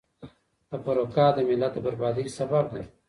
تفرقه 0.71 1.25
د 1.35 1.37
ملت 1.49 1.71
د 1.75 1.77
بربادۍ 1.85 2.25
سبب 2.37 2.65
ده. 2.73 2.83